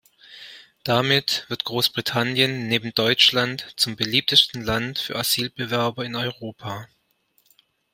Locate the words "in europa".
6.03-6.87